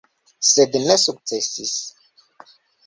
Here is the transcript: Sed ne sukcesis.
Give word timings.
Sed 0.51 0.79
ne 0.85 0.95
sukcesis. 1.03 1.77